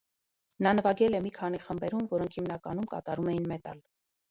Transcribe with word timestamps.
Նա 0.67 0.71
նվագել 0.77 1.17
է 1.17 1.19
մի 1.25 1.33
քանի 1.35 1.61
խմբերում, 1.67 2.09
որոնք 2.15 2.41
հիմնականում 2.41 2.91
կատարում 2.97 3.33
էին 3.37 3.49
մետալ։ 3.55 3.87